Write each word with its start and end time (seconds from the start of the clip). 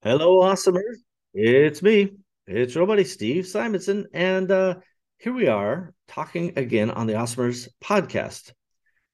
Hello, 0.00 0.42
awesomers. 0.42 0.98
It's 1.34 1.82
me. 1.82 2.12
It's 2.46 2.72
your 2.76 2.86
buddy 2.86 3.02
Steve 3.02 3.48
Simonson. 3.48 4.06
And 4.14 4.48
uh, 4.48 4.76
here 5.18 5.32
we 5.32 5.48
are 5.48 5.92
talking 6.06 6.52
again 6.56 6.92
on 6.92 7.08
the 7.08 7.14
Awesomers 7.14 7.66
podcast. 7.82 8.52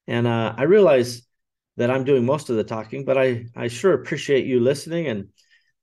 And 0.06 0.26
uh, 0.26 0.54
I 0.54 0.64
realize 0.64 1.22
that 1.78 1.90
I'm 1.90 2.04
doing 2.04 2.26
most 2.26 2.50
of 2.50 2.56
the 2.56 2.64
talking, 2.64 3.06
but 3.06 3.16
I, 3.16 3.46
I 3.56 3.68
sure 3.68 3.94
appreciate 3.94 4.44
you 4.44 4.60
listening. 4.60 5.06
And 5.06 5.28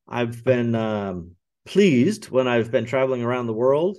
I've 0.08 0.44
been 0.44 0.76
um, 0.76 1.32
pleased 1.66 2.30
when 2.30 2.48
I've 2.48 2.70
been 2.70 2.86
traveling 2.86 3.24
around 3.24 3.48
the 3.48 3.54
world 3.54 3.98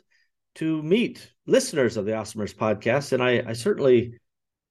to 0.55 0.85
meet 0.85 1.33
listeners 1.49 1.97
of 1.97 2.05
the 2.05 2.13
Awesomers 2.13 2.55
podcast. 2.55 3.13
And 3.13 3.21
I, 3.21 3.43
I 3.45 3.55
certainly 3.55 4.21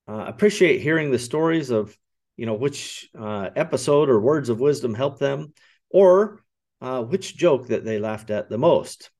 uh, 0.07 0.23
appreciate 0.27 0.79
hearing 0.79 1.11
the 1.11 1.20
stories 1.20 1.71
of, 1.71 1.93
you 2.38 2.45
know, 2.45 2.54
which 2.54 3.09
uh, 3.20 3.50
episode 3.57 4.09
or 4.09 4.21
words 4.21 4.48
of 4.48 4.61
wisdom 4.61 4.93
helped 4.93 5.20
them 5.20 5.54
or 5.93 6.43
uh, 6.81 7.03
which 7.03 7.35
joke 7.37 7.67
that 7.67 7.85
they 7.85 7.99
laughed 7.99 8.29
at 8.29 8.49
the 8.49 8.57
most. 8.57 9.11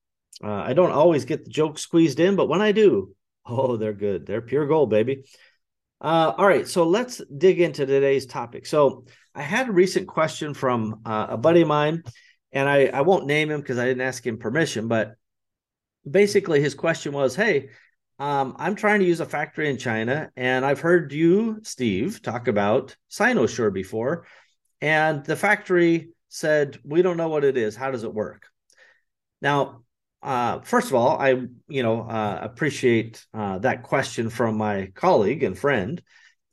Uh, 0.44 0.52
I 0.52 0.73
don't 0.73 0.91
always 0.91 1.26
get 1.26 1.44
the 1.44 1.52
joke 1.52 1.77
squeezed 1.77 2.20
in, 2.20 2.36
but 2.36 2.50
when 2.50 2.62
I 2.62 2.72
do, 2.72 3.16
oh, 3.46 3.77
they're 3.77 3.94
good. 3.94 4.26
They're 4.26 4.41
pure 4.41 4.68
gold, 4.68 4.90
baby. 4.90 5.23
Uh, 5.99 6.34
all 6.36 6.48
right, 6.48 6.68
so 6.68 6.84
let's 6.88 7.22
dig 7.38 7.62
into 7.62 7.86
today's 7.86 8.26
topic. 8.26 8.66
So 8.66 9.05
I 9.36 9.44
had 9.44 9.70
a 9.70 9.73
recent 9.73 10.08
question 10.08 10.54
from 10.55 11.02
uh, 11.05 11.27
a 11.30 11.38
buddy 11.38 11.62
of 11.62 11.68
mine, 11.68 12.04
and 12.52 12.68
I, 12.68 12.88
I 12.88 13.02
won't 13.02 13.27
name 13.27 13.52
him 13.52 13.62
because 13.62 13.77
I 13.77 13.85
didn't 13.85 14.02
ask 14.02 14.26
him 14.26 14.38
permission, 14.38 14.88
but 14.88 15.13
basically 16.10 16.60
his 16.60 16.74
question 16.74 17.13
was, 17.13 17.35
"Hey, 17.35 17.70
um, 18.18 18.55
I'm 18.58 18.76
trying 18.76 18.99
to 19.02 19.05
use 19.05 19.20
a 19.20 19.26
factory 19.26 19.70
in 19.70 19.77
China, 19.77 20.32
and 20.35 20.66
I've 20.66 20.80
heard 20.80 21.13
you, 21.13 21.60
Steve, 21.63 22.22
talk 22.22 22.48
about 22.48 22.96
Sinosure 23.10 23.72
before, 23.72 24.26
and 24.82 25.24
the 25.24 25.35
factory 25.35 26.10
said, 26.31 26.80
"We 26.84 27.02
don't 27.02 27.17
know 27.17 27.30
what 27.30 27.44
it 27.44 27.58
is. 27.58 27.76
How 27.76 27.91
does 27.91 28.03
it 28.03 28.13
work?" 28.13 28.48
Now, 29.41 29.84
uh, 30.21 30.60
first 30.62 30.88
of 30.88 30.96
all, 30.96 31.20
I 31.20 31.29
you 31.68 31.84
know 31.84 32.01
uh, 32.01 32.40
appreciate 32.41 33.26
uh, 33.34 33.60
that 33.60 33.84
question 33.84 34.29
from 34.29 34.57
my 34.57 34.91
colleague 34.96 35.43
and 35.43 35.57
friend 35.57 36.01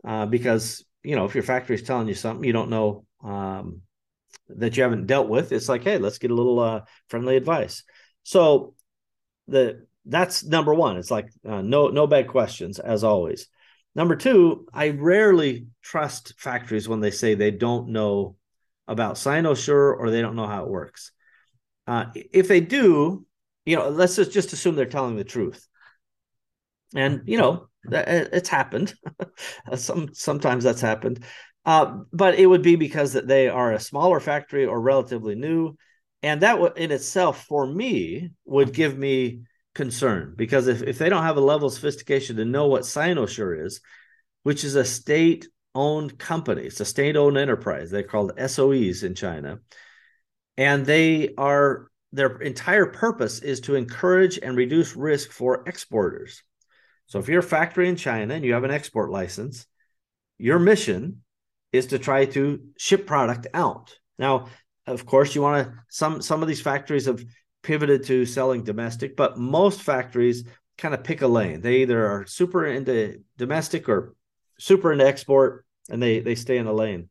uh, 0.04 0.26
because 0.26 0.84
you 1.02 1.16
know 1.16 1.24
if 1.24 1.34
your 1.34 1.44
factory 1.44 1.76
is 1.76 1.82
telling 1.82 2.08
you 2.08 2.14
something 2.14 2.44
you 2.44 2.52
don't 2.52 2.70
know 2.70 3.04
um, 3.22 3.82
that 4.48 4.76
you 4.76 4.82
haven't 4.82 5.06
dealt 5.06 5.28
with, 5.28 5.52
it's 5.52 5.68
like, 5.68 5.84
hey, 5.84 5.98
let's 5.98 6.18
get 6.18 6.30
a 6.30 6.34
little 6.34 6.58
uh, 6.60 6.80
friendly 7.08 7.36
advice. 7.36 7.84
So 8.22 8.74
the 9.46 9.86
that's 10.06 10.44
number 10.44 10.72
one. 10.74 10.96
It's 10.96 11.10
like 11.10 11.30
uh, 11.46 11.62
no 11.62 11.88
no 11.88 12.06
bad 12.06 12.28
questions 12.28 12.78
as 12.78 13.04
always. 13.04 13.48
Number 13.94 14.16
two, 14.16 14.66
I 14.72 14.90
rarely 14.90 15.66
trust 15.82 16.34
factories 16.38 16.88
when 16.88 17.00
they 17.00 17.10
say 17.10 17.34
they 17.34 17.50
don't 17.50 17.88
know 17.88 18.36
about 18.88 19.16
Sinosure 19.16 19.94
or 19.94 20.10
they 20.10 20.22
don't 20.22 20.36
know 20.36 20.46
how 20.46 20.64
it 20.64 20.70
works. 20.70 21.12
Uh, 21.86 22.06
if 22.14 22.48
they 22.48 22.60
do, 22.60 23.24
you 23.64 23.76
know, 23.76 23.88
let's 23.88 24.16
just, 24.16 24.32
just 24.32 24.52
assume 24.52 24.74
they're 24.74 24.86
telling 24.86 25.16
the 25.16 25.24
truth. 25.24 25.66
And 26.94 27.22
you 27.26 27.38
know, 27.38 27.68
it's 27.84 28.48
happened. 28.48 28.94
Some 29.76 30.14
sometimes 30.14 30.64
that's 30.64 30.80
happened, 30.80 31.24
uh, 31.66 31.98
but 32.12 32.38
it 32.38 32.46
would 32.46 32.62
be 32.62 32.76
because 32.76 33.12
that 33.12 33.28
they 33.28 33.48
are 33.48 33.72
a 33.72 33.80
smaller 33.80 34.20
factory 34.20 34.64
or 34.64 34.80
relatively 34.80 35.34
new, 35.34 35.76
and 36.22 36.40
that 36.40 36.54
w- 36.54 36.72
in 36.76 36.90
itself, 36.90 37.44
for 37.44 37.66
me, 37.66 38.30
would 38.46 38.72
give 38.72 38.96
me 38.96 39.42
concern 39.74 40.34
because 40.36 40.66
if, 40.66 40.82
if 40.82 40.98
they 40.98 41.08
don't 41.08 41.22
have 41.22 41.36
a 41.36 41.40
level 41.40 41.68
of 41.68 41.74
sophistication 41.74 42.36
to 42.36 42.44
know 42.44 42.66
what 42.66 42.82
Sinosure 42.82 43.64
is, 43.64 43.80
which 44.42 44.64
is 44.64 44.74
a 44.74 44.84
state 44.84 45.46
owned 45.74 46.18
company. 46.18 46.62
It's 46.62 46.80
a 46.80 46.84
state 46.84 47.16
owned 47.16 47.38
enterprise. 47.38 47.90
They're 47.90 48.02
called 48.02 48.32
SOEs 48.36 49.02
in 49.02 49.14
China. 49.14 49.60
And 50.56 50.84
they 50.84 51.34
are, 51.36 51.90
their 52.12 52.38
entire 52.38 52.86
purpose 52.86 53.40
is 53.40 53.60
to 53.62 53.74
encourage 53.74 54.38
and 54.38 54.56
reduce 54.56 54.96
risk 54.96 55.30
for 55.30 55.62
exporters. 55.66 56.42
So 57.06 57.18
if 57.18 57.28
you're 57.28 57.40
a 57.40 57.42
factory 57.42 57.88
in 57.88 57.96
China 57.96 58.34
and 58.34 58.44
you 58.44 58.54
have 58.54 58.64
an 58.64 58.70
export 58.70 59.10
license, 59.10 59.66
your 60.36 60.58
mission 60.58 61.22
is 61.72 61.86
to 61.88 61.98
try 61.98 62.24
to 62.26 62.60
ship 62.76 63.06
product 63.06 63.46
out. 63.54 63.96
Now, 64.18 64.48
of 64.86 65.04
course, 65.06 65.34
you 65.34 65.42
want 65.42 65.66
to 65.66 65.74
some 65.88 66.22
some 66.22 66.42
of 66.42 66.48
these 66.48 66.60
factories 66.60 67.06
have 67.06 67.22
pivoted 67.62 68.04
to 68.04 68.24
selling 68.24 68.64
domestic, 68.64 69.16
but 69.16 69.38
most 69.38 69.82
factories 69.82 70.44
kind 70.78 70.94
of 70.94 71.04
pick 71.04 71.22
a 71.22 71.26
lane. 71.26 71.60
They 71.60 71.82
either 71.82 72.06
are 72.06 72.26
super 72.26 72.66
into 72.66 73.22
domestic 73.36 73.88
or 73.88 74.14
super 74.58 74.92
into 74.92 75.06
export 75.06 75.66
and 75.88 76.02
they 76.02 76.20
they 76.20 76.34
stay 76.34 76.58
in 76.58 76.66
a 76.66 76.72
lane. 76.72 77.08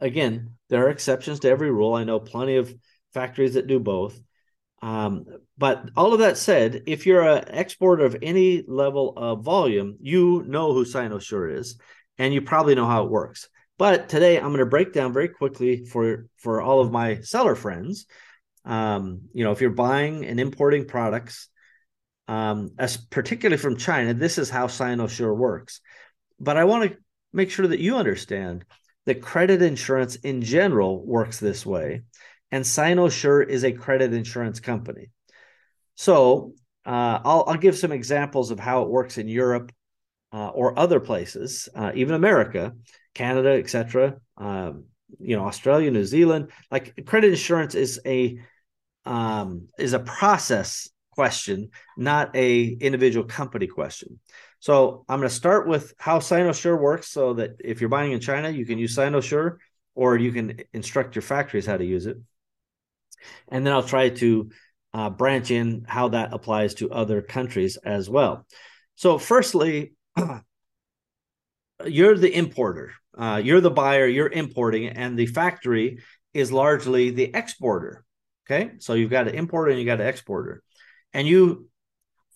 Again, 0.00 0.56
there 0.68 0.86
are 0.86 0.90
exceptions 0.90 1.40
to 1.40 1.50
every 1.50 1.70
rule. 1.70 1.94
I 1.94 2.04
know 2.04 2.20
plenty 2.20 2.56
of 2.56 2.74
factories 3.12 3.54
that 3.54 3.66
do 3.66 3.78
both. 3.78 4.18
Um, 4.82 5.26
but 5.58 5.90
all 5.94 6.14
of 6.14 6.20
that 6.20 6.38
said, 6.38 6.84
if 6.86 7.04
you're 7.04 7.22
an 7.22 7.44
exporter 7.48 8.04
of 8.04 8.16
any 8.22 8.64
level 8.66 9.12
of 9.16 9.44
volume, 9.44 9.98
you 10.00 10.42
know 10.46 10.72
who 10.72 10.84
Sinosure 10.84 11.58
is, 11.58 11.78
and 12.16 12.32
you 12.32 12.40
probably 12.40 12.74
know 12.74 12.86
how 12.86 13.04
it 13.04 13.10
works. 13.10 13.48
But 13.76 14.08
today, 14.08 14.36
I'm 14.36 14.48
going 14.48 14.58
to 14.58 14.66
break 14.66 14.92
down 14.92 15.12
very 15.12 15.28
quickly 15.28 15.84
for 15.84 16.26
for 16.36 16.62
all 16.62 16.80
of 16.80 16.90
my 16.90 17.20
seller 17.20 17.54
friends. 17.54 18.06
Um, 18.64 19.22
you 19.32 19.44
know, 19.44 19.52
if 19.52 19.60
you're 19.60 19.70
buying 19.70 20.24
and 20.24 20.38
importing 20.38 20.86
products, 20.86 21.48
um, 22.28 22.72
as 22.78 22.96
particularly 22.96 23.56
from 23.56 23.76
China, 23.76 24.14
this 24.14 24.38
is 24.38 24.50
how 24.50 24.66
Sinosure 24.66 25.34
works. 25.34 25.80
But 26.38 26.56
I 26.56 26.64
want 26.64 26.90
to 26.90 26.96
make 27.32 27.50
sure 27.50 27.66
that 27.66 27.80
you 27.80 27.96
understand 27.96 28.64
that 29.06 29.22
credit 29.22 29.62
insurance 29.62 30.16
in 30.16 30.42
general 30.42 31.04
works 31.04 31.38
this 31.38 31.64
way, 31.64 32.02
and 32.50 32.64
Sinosure 32.64 33.42
is 33.42 33.64
a 33.64 33.72
credit 33.72 34.12
insurance 34.12 34.60
company. 34.60 35.10
So 35.94 36.54
uh, 36.86 37.20
I'll, 37.24 37.44
I'll, 37.46 37.56
give 37.56 37.76
some 37.76 37.92
examples 37.92 38.50
of 38.50 38.58
how 38.58 38.82
it 38.82 38.88
works 38.88 39.18
in 39.18 39.28
Europe 39.28 39.72
uh, 40.32 40.48
or 40.48 40.78
other 40.78 40.98
places, 40.98 41.68
uh, 41.74 41.92
even 41.94 42.14
America, 42.14 42.74
Canada, 43.14 43.50
etc. 43.50 44.16
Um, 44.36 44.84
you 45.18 45.36
know, 45.36 45.44
Australia, 45.44 45.90
New 45.90 46.04
Zealand. 46.04 46.50
Like 46.70 47.04
credit 47.06 47.30
insurance 47.30 47.74
is 47.74 48.00
a 48.06 48.38
um, 49.04 49.68
is 49.78 49.92
a 49.92 49.98
process 49.98 50.88
question, 51.10 51.70
not 51.96 52.34
a 52.34 52.64
individual 52.64 53.26
company 53.26 53.66
question. 53.66 54.20
So 54.60 55.04
I'm 55.08 55.18
going 55.18 55.28
to 55.28 55.34
start 55.34 55.66
with 55.66 55.94
how 55.98 56.18
Sinosure 56.18 56.76
works 56.76 57.08
so 57.08 57.34
that 57.34 57.56
if 57.60 57.80
you're 57.80 57.90
buying 57.90 58.12
in 58.12 58.20
China, 58.20 58.50
you 58.50 58.66
can 58.66 58.78
use 58.78 58.94
Sinosure 58.94 59.58
or 59.94 60.16
you 60.16 60.32
can 60.32 60.60
instruct 60.72 61.14
your 61.14 61.22
factories 61.22 61.66
how 61.66 61.78
to 61.78 61.84
use 61.84 62.06
it. 62.06 62.18
And 63.48 63.66
then 63.66 63.72
I'll 63.72 63.82
try 63.82 64.10
to 64.10 64.50
uh, 64.92 65.10
branch 65.10 65.50
in 65.50 65.84
how 65.88 66.08
that 66.08 66.32
applies 66.32 66.74
to 66.74 66.90
other 66.90 67.22
countries 67.22 67.76
as 67.76 68.08
well. 68.08 68.46
So, 68.96 69.18
firstly, 69.18 69.94
you're 71.86 72.16
the 72.16 72.34
importer, 72.34 72.92
uh, 73.16 73.40
you're 73.42 73.60
the 73.60 73.70
buyer, 73.70 74.06
you're 74.06 74.28
importing, 74.28 74.88
and 74.88 75.18
the 75.18 75.26
factory 75.26 76.00
is 76.34 76.52
largely 76.52 77.10
the 77.10 77.34
exporter. 77.34 78.04
Okay. 78.46 78.72
So 78.78 78.94
you've 78.94 79.10
got 79.10 79.28
an 79.28 79.34
importer 79.34 79.70
and 79.70 79.78
you 79.78 79.86
got 79.86 80.00
an 80.00 80.06
exporter, 80.06 80.62
and 81.14 81.26
you 81.26 81.68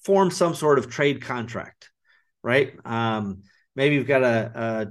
form 0.04 0.30
some 0.30 0.54
sort 0.54 0.78
of 0.78 0.88
trade 0.88 1.22
contract 1.22 1.90
right? 2.44 2.74
Um, 2.84 3.42
maybe 3.74 3.96
you've 3.96 4.06
got 4.06 4.22
a, 4.22 4.86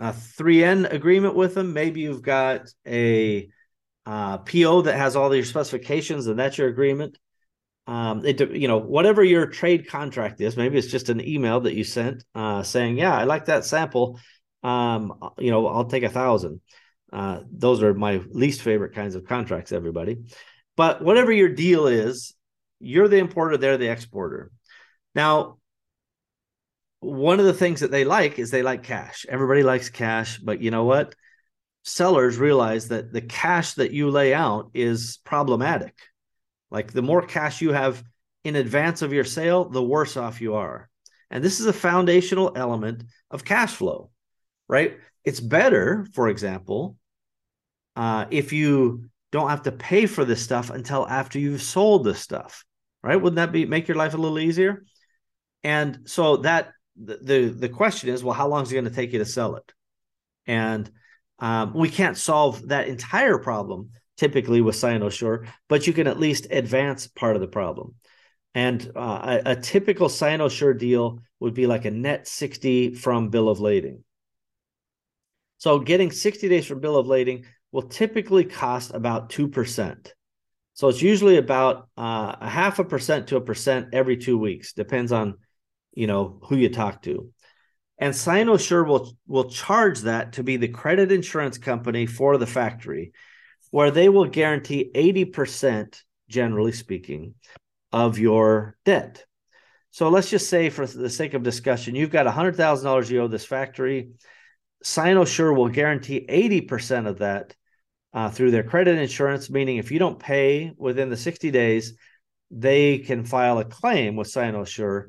a, 0.00 0.08
a 0.08 0.12
3N 0.12 0.92
agreement 0.92 1.34
with 1.34 1.54
them. 1.54 1.72
Maybe 1.72 2.00
you've 2.00 2.22
got 2.22 2.68
a 2.86 3.48
uh, 4.04 4.38
PO 4.38 4.82
that 4.82 4.96
has 4.96 5.16
all 5.16 5.34
your 5.34 5.44
specifications, 5.44 6.26
and 6.26 6.38
that's 6.38 6.58
your 6.58 6.68
agreement. 6.68 7.16
Um, 7.86 8.26
it 8.26 8.38
you 8.52 8.68
know 8.68 8.76
whatever 8.76 9.24
your 9.24 9.46
trade 9.46 9.88
contract 9.88 10.42
is. 10.42 10.58
Maybe 10.58 10.76
it's 10.76 10.88
just 10.88 11.08
an 11.08 11.26
email 11.26 11.60
that 11.60 11.74
you 11.74 11.84
sent 11.84 12.24
uh, 12.34 12.62
saying, 12.62 12.98
"Yeah, 12.98 13.16
I 13.16 13.24
like 13.24 13.46
that 13.46 13.64
sample. 13.64 14.20
Um, 14.62 15.14
you 15.38 15.50
know, 15.50 15.66
I'll 15.66 15.86
take 15.86 16.02
a 16.02 16.10
thousand. 16.10 16.60
Uh, 17.10 17.40
those 17.50 17.82
are 17.82 17.94
my 17.94 18.20
least 18.30 18.60
favorite 18.60 18.94
kinds 18.94 19.14
of 19.14 19.24
contracts, 19.24 19.72
everybody. 19.72 20.18
But 20.76 21.02
whatever 21.02 21.32
your 21.32 21.48
deal 21.48 21.86
is, 21.86 22.34
you're 22.80 23.08
the 23.08 23.18
importer, 23.18 23.56
they're 23.56 23.78
the 23.78 23.88
exporter. 23.88 24.50
Now, 25.14 25.57
one 27.00 27.38
of 27.38 27.46
the 27.46 27.54
things 27.54 27.80
that 27.80 27.90
they 27.90 28.04
like 28.04 28.38
is 28.38 28.50
they 28.50 28.62
like 28.62 28.82
cash. 28.82 29.24
Everybody 29.28 29.62
likes 29.62 29.88
cash, 29.88 30.38
but 30.38 30.60
you 30.60 30.70
know 30.70 30.84
what? 30.84 31.14
Sellers 31.84 32.36
realize 32.36 32.88
that 32.88 33.12
the 33.12 33.20
cash 33.20 33.74
that 33.74 33.92
you 33.92 34.10
lay 34.10 34.34
out 34.34 34.70
is 34.74 35.18
problematic. 35.24 35.94
Like 36.70 36.92
the 36.92 37.02
more 37.02 37.22
cash 37.22 37.60
you 37.60 37.72
have 37.72 38.02
in 38.44 38.56
advance 38.56 39.02
of 39.02 39.12
your 39.12 39.24
sale, 39.24 39.68
the 39.68 39.82
worse 39.82 40.16
off 40.16 40.40
you 40.40 40.54
are. 40.54 40.88
And 41.30 41.44
this 41.44 41.60
is 41.60 41.66
a 41.66 41.72
foundational 41.72 42.52
element 42.56 43.04
of 43.30 43.44
cash 43.44 43.74
flow, 43.74 44.10
right? 44.68 44.98
It's 45.24 45.40
better, 45.40 46.06
for 46.14 46.28
example, 46.28 46.96
uh, 47.96 48.26
if 48.30 48.52
you 48.52 49.10
don't 49.30 49.50
have 49.50 49.62
to 49.62 49.72
pay 49.72 50.06
for 50.06 50.24
this 50.24 50.42
stuff 50.42 50.70
until 50.70 51.06
after 51.06 51.38
you've 51.38 51.62
sold 51.62 52.04
the 52.04 52.14
stuff, 52.14 52.64
right? 53.02 53.16
Wouldn't 53.16 53.36
that 53.36 53.52
be 53.52 53.66
make 53.66 53.88
your 53.88 53.96
life 53.96 54.14
a 54.14 54.18
little 54.18 54.38
easier? 54.38 54.84
And 55.62 56.00
so 56.06 56.38
that 56.38 56.72
the, 56.98 57.54
the 57.56 57.68
question 57.68 58.08
is, 58.08 58.24
well, 58.24 58.34
how 58.34 58.48
long 58.48 58.62
is 58.62 58.70
it 58.70 58.74
going 58.74 58.84
to 58.84 58.90
take 58.90 59.12
you 59.12 59.20
to 59.20 59.24
sell 59.24 59.56
it? 59.56 59.72
And 60.46 60.90
Um, 61.40 61.72
we 61.74 61.88
can't 61.88 62.16
solve 62.16 62.68
that 62.68 62.88
entire 62.88 63.38
problem 63.38 63.90
typically 64.16 64.60
with 64.60 64.74
Sinosure, 64.74 65.46
but 65.68 65.86
you 65.86 65.92
can 65.92 66.08
at 66.08 66.18
least 66.18 66.48
advance 66.50 67.06
part 67.06 67.36
of 67.36 67.40
the 67.40 67.46
problem. 67.48 67.94
And 68.54 68.90
uh, 68.96 69.40
a, 69.44 69.52
a, 69.52 69.56
typical 69.56 70.08
Sinosure 70.08 70.74
deal 70.76 71.20
would 71.38 71.54
be 71.54 71.68
like 71.68 71.84
a 71.84 71.92
net 71.92 72.26
60 72.26 72.94
from 72.94 73.28
bill 73.30 73.48
of 73.48 73.60
lading. 73.60 74.02
So 75.58 75.78
getting 75.78 76.10
60 76.10 76.48
days 76.48 76.66
from 76.66 76.80
bill 76.80 76.96
of 76.96 77.06
lading 77.06 77.44
will 77.70 77.82
typically 77.82 78.44
cost 78.44 78.92
about 78.92 79.30
2%. 79.30 80.12
So 80.74 80.88
it's 80.88 81.02
usually 81.02 81.36
about 81.36 81.88
uh, 81.96 82.34
a 82.40 82.48
half 82.48 82.80
a 82.80 82.84
percent 82.84 83.28
to 83.28 83.36
a 83.36 83.40
percent 83.40 83.88
every 83.92 84.16
two 84.16 84.38
weeks, 84.38 84.72
depends 84.72 85.12
on, 85.12 85.34
you 85.98 86.06
know, 86.06 86.38
who 86.44 86.56
you 86.56 86.68
talk 86.68 87.02
to. 87.02 87.28
And 87.98 88.14
Sinosure 88.14 88.86
will 88.86 89.18
will 89.26 89.50
charge 89.50 90.02
that 90.02 90.34
to 90.34 90.44
be 90.44 90.56
the 90.56 90.68
credit 90.68 91.10
insurance 91.10 91.58
company 91.58 92.06
for 92.06 92.36
the 92.36 92.46
factory, 92.46 93.12
where 93.72 93.90
they 93.90 94.08
will 94.08 94.26
guarantee 94.26 94.92
80%, 94.94 96.00
generally 96.28 96.70
speaking, 96.70 97.34
of 97.90 98.16
your 98.16 98.76
debt. 98.84 99.24
So 99.90 100.08
let's 100.08 100.30
just 100.30 100.48
say, 100.48 100.70
for 100.70 100.86
the 100.86 101.10
sake 101.10 101.34
of 101.34 101.42
discussion, 101.42 101.96
you've 101.96 102.12
got 102.12 102.26
$100,000 102.26 103.10
you 103.10 103.20
owe 103.20 103.26
this 103.26 103.44
factory. 103.44 104.10
Sinosure 104.84 105.52
will 105.52 105.68
guarantee 105.68 106.24
80% 106.28 107.08
of 107.08 107.18
that 107.18 107.56
uh, 108.14 108.30
through 108.30 108.52
their 108.52 108.62
credit 108.62 108.98
insurance, 108.98 109.50
meaning 109.50 109.78
if 109.78 109.90
you 109.90 109.98
don't 109.98 110.20
pay 110.20 110.72
within 110.76 111.10
the 111.10 111.16
60 111.16 111.50
days, 111.50 111.94
they 112.52 112.98
can 112.98 113.24
file 113.24 113.58
a 113.58 113.64
claim 113.64 114.14
with 114.14 114.28
Sinosure 114.28 115.08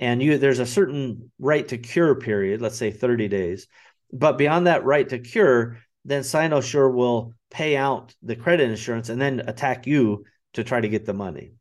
and 0.00 0.22
you 0.22 0.38
there's 0.38 0.58
a 0.58 0.66
certain 0.66 1.30
right 1.38 1.68
to 1.68 1.78
cure 1.78 2.14
period, 2.16 2.60
let's 2.60 2.78
say 2.78 2.90
30 2.90 3.28
days. 3.28 3.68
But 4.12 4.38
beyond 4.38 4.66
that 4.66 4.84
right 4.84 5.08
to 5.10 5.18
cure, 5.18 5.78
then 6.04 6.22
Sinosure 6.22 6.92
will 6.92 7.34
pay 7.50 7.76
out 7.76 8.14
the 8.22 8.34
credit 8.34 8.70
insurance 8.70 9.10
and 9.10 9.20
then 9.20 9.40
attack 9.40 9.86
you 9.86 10.24
to 10.54 10.64
try 10.64 10.80
to 10.80 10.88
get 10.88 11.04
the 11.04 11.12
money. 11.14 11.52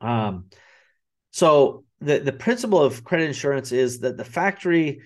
Um, 0.00 0.46
so 1.30 1.84
the 2.00 2.18
the 2.18 2.32
principle 2.32 2.82
of 2.82 3.04
credit 3.04 3.28
insurance 3.28 3.72
is 3.72 4.00
that 4.00 4.16
the 4.16 4.24
factory 4.24 5.02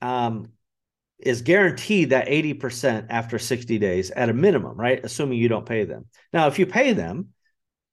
um, 0.00 0.48
is 1.18 1.42
guaranteed 1.42 2.10
that 2.10 2.28
80% 2.28 3.06
after 3.10 3.38
60 3.38 3.78
days 3.78 4.10
at 4.10 4.28
a 4.30 4.34
minimum, 4.34 4.76
right? 4.76 5.00
Assuming 5.04 5.38
you 5.38 5.48
don't 5.48 5.66
pay 5.66 5.84
them. 5.84 6.06
Now, 6.32 6.48
if 6.48 6.58
you 6.58 6.66
pay 6.66 6.92
them, 6.92 7.28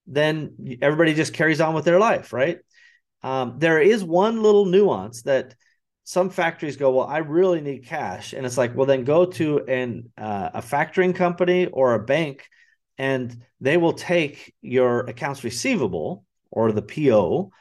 then 0.08 0.78
everybody 0.82 1.14
just 1.14 1.34
carries 1.34 1.62
on 1.62 1.74
with 1.74 1.86
their 1.86 2.00
life, 2.00 2.34
right? 2.34 2.60
Um, 3.24 3.56
there 3.60 3.80
is 3.80 4.04
one 4.04 4.42
little 4.42 4.66
nuance 4.66 5.24
that 5.24 5.56
some 6.04 6.30
factories 6.30 6.78
go, 6.78 6.92
well, 6.92 7.08
I 7.08 7.20
really 7.20 7.62
need 7.62 7.86
cash, 7.86 8.34
and 8.34 8.46
it's 8.46 8.58
like, 8.58 8.76
well, 8.76 8.88
then 8.88 9.04
go 9.04 9.26
to 9.26 9.64
an 9.66 10.12
uh, 10.18 10.50
a 10.56 10.62
factoring 10.62 11.16
company 11.16 11.68
or 11.68 11.94
a 11.94 12.04
bank, 12.04 12.48
and 12.98 13.44
they 13.60 13.78
will 13.78 13.94
take 13.94 14.54
your 14.62 15.02
accounts 15.02 15.44
receivable 15.44 16.26
or 16.50 16.72
the 16.72 16.82
PO, 16.82 17.52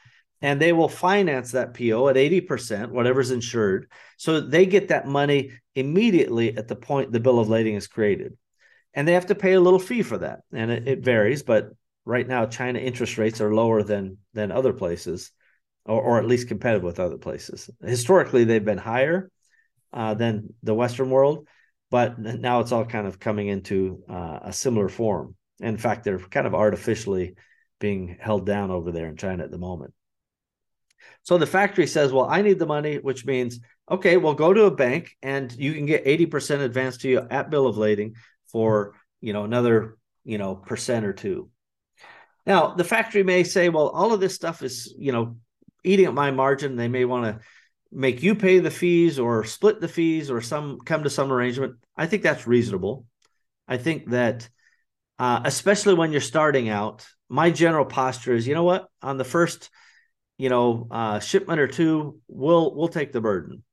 and 0.41 0.59
they 0.59 0.73
will 0.73 0.89
finance 0.89 1.51
that 1.51 1.75
PO 1.75 2.09
at 2.09 2.17
eighty 2.17 2.41
percent, 2.41 2.91
whatever's 2.91 3.31
insured, 3.31 3.91
so 4.17 4.41
they 4.41 4.65
get 4.65 4.87
that 4.87 5.07
money 5.07 5.51
immediately 5.75 6.57
at 6.57 6.67
the 6.67 6.75
point 6.75 7.11
the 7.11 7.19
bill 7.19 7.39
of 7.39 7.47
lading 7.47 7.75
is 7.75 7.87
created, 7.87 8.35
and 8.95 9.07
they 9.07 9.13
have 9.13 9.27
to 9.27 9.35
pay 9.35 9.53
a 9.53 9.61
little 9.61 9.79
fee 9.79 10.01
for 10.01 10.17
that, 10.17 10.39
and 10.51 10.71
it, 10.71 10.87
it 10.87 11.05
varies, 11.05 11.43
but 11.43 11.69
right 12.05 12.27
now 12.27 12.47
China 12.47 12.79
interest 12.79 13.19
rates 13.19 13.39
are 13.39 13.53
lower 13.53 13.83
than 13.83 14.17
than 14.33 14.51
other 14.51 14.73
places 14.73 15.31
or, 15.85 16.01
or 16.01 16.19
at 16.19 16.27
least 16.27 16.47
competitive 16.47 16.83
with 16.83 16.99
other 16.99 17.17
places. 17.17 17.69
Historically, 17.81 18.43
they've 18.43 18.63
been 18.65 18.77
higher 18.77 19.29
uh, 19.93 20.13
than 20.13 20.53
the 20.63 20.73
Western 20.73 21.09
world, 21.09 21.47
but 21.89 22.17
now 22.19 22.59
it's 22.59 22.71
all 22.71 22.85
kind 22.85 23.07
of 23.07 23.19
coming 23.19 23.47
into 23.47 24.03
uh, 24.09 24.39
a 24.43 24.53
similar 24.53 24.89
form. 24.89 25.35
In 25.59 25.77
fact, 25.77 26.03
they're 26.03 26.19
kind 26.19 26.47
of 26.47 26.55
artificially 26.55 27.35
being 27.79 28.17
held 28.19 28.45
down 28.45 28.71
over 28.71 28.91
there 28.91 29.07
in 29.07 29.17
China 29.17 29.43
at 29.43 29.51
the 29.51 29.57
moment. 29.57 29.93
So 31.23 31.37
the 31.37 31.47
factory 31.47 31.87
says, 31.87 32.11
"Well, 32.11 32.27
I 32.29 32.41
need 32.41 32.59
the 32.59 32.65
money," 32.65 32.97
which 32.97 33.25
means, 33.25 33.59
okay, 33.89 34.17
well, 34.17 34.33
go 34.33 34.53
to 34.53 34.65
a 34.65 34.71
bank 34.71 35.15
and 35.21 35.51
you 35.51 35.73
can 35.73 35.85
get 35.85 36.03
eighty 36.05 36.25
percent 36.25 36.61
advance 36.61 36.97
to 36.97 37.09
you 37.09 37.27
at 37.29 37.49
bill 37.49 37.67
of 37.67 37.77
lading 37.77 38.15
for 38.51 38.95
you 39.19 39.33
know 39.33 39.43
another 39.43 39.97
you 40.23 40.37
know 40.37 40.55
percent 40.55 41.05
or 41.05 41.13
two. 41.13 41.49
Now 42.45 42.73
the 42.73 42.83
factory 42.83 43.23
may 43.23 43.43
say, 43.43 43.69
"Well, 43.69 43.89
all 43.89 44.13
of 44.13 44.19
this 44.19 44.35
stuff 44.35 44.63
is 44.63 44.93
you 44.97 45.11
know 45.11 45.37
eating 45.83 46.05
at 46.05 46.13
my 46.13 46.31
margin. 46.31 46.75
They 46.75 46.87
may 46.87 47.05
want 47.05 47.25
to 47.25 47.45
make 47.91 48.23
you 48.23 48.35
pay 48.35 48.59
the 48.59 48.71
fees 48.71 49.19
or 49.19 49.43
split 49.43 49.81
the 49.81 49.87
fees 49.87 50.31
or 50.31 50.41
some 50.41 50.79
come 50.79 51.03
to 51.03 51.09
some 51.09 51.31
arrangement. 51.31 51.75
I 51.95 52.07
think 52.07 52.23
that's 52.23 52.47
reasonable. 52.47 53.05
I 53.67 53.77
think 53.77 54.09
that 54.11 54.49
uh, 55.19 55.41
especially 55.45 55.93
when 55.93 56.11
you're 56.11 56.21
starting 56.21 56.69
out, 56.69 57.05
my 57.29 57.51
general 57.51 57.85
posture 57.85 58.33
is, 58.33 58.47
you 58.47 58.55
know 58.55 58.63
what, 58.63 58.87
on 59.01 59.17
the 59.17 59.23
first, 59.23 59.69
you 60.37 60.49
know, 60.49 60.87
uh, 60.89 61.19
shipment 61.19 61.59
or 61.59 61.67
two, 61.67 62.19
we'll 62.27 62.75
we'll 62.75 62.87
take 62.87 63.11
the 63.11 63.21
burden. 63.21 63.63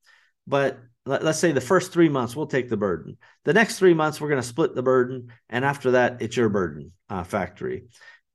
But 0.46 0.78
let, 1.06 1.22
us 1.22 1.40
say 1.40 1.52
the 1.52 1.60
first 1.60 1.90
three 1.90 2.10
months 2.10 2.36
we'll 2.36 2.46
take 2.46 2.68
the 2.68 2.76
burden. 2.76 3.16
The 3.44 3.54
next 3.54 3.78
three 3.78 3.94
months 3.94 4.20
we're 4.20 4.28
going 4.28 4.42
to 4.42 4.46
split 4.46 4.74
the 4.74 4.82
burden, 4.82 5.32
and 5.48 5.64
after 5.64 5.92
that 5.92 6.20
it's 6.20 6.36
your 6.36 6.50
burden, 6.50 6.92
uh, 7.08 7.24
factory. 7.24 7.84